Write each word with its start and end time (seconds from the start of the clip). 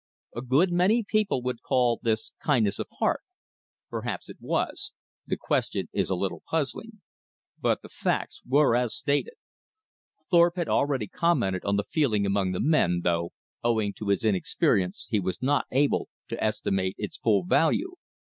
A 0.35 0.41
good 0.41 0.71
many 0.71 1.03
people 1.07 1.43
would 1.43 1.61
call 1.61 1.99
this 2.01 2.31
kindness 2.43 2.79
of 2.79 2.87
heart. 2.97 3.21
Perhaps 3.91 4.29
it 4.29 4.37
was; 4.39 4.93
the 5.27 5.37
question 5.37 5.89
is 5.93 6.09
a 6.09 6.15
little 6.15 6.41
puzzling. 6.49 7.01
But 7.59 7.83
the 7.83 7.89
facts 7.89 8.41
were 8.47 8.75
as 8.75 8.95
stated. 8.95 9.35
Thorpe 10.31 10.55
had 10.55 10.67
already 10.67 11.05
commented 11.05 11.63
on 11.65 11.75
the 11.75 11.83
feeling 11.87 12.25
among 12.25 12.51
the 12.51 12.59
men, 12.59 13.01
though, 13.03 13.33
owing 13.63 13.93
to 13.99 14.07
his 14.07 14.25
inexperience, 14.25 15.05
he 15.11 15.19
was 15.19 15.39
not 15.39 15.67
able 15.69 16.09
to 16.29 16.43
estimate 16.43 16.95
its 16.97 17.19
full 17.19 17.43
value. 17.45 17.93